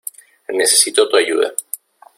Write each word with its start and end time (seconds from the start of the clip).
Necesito 0.57 1.01
tu 1.09 1.15
ayuda. 1.21 1.47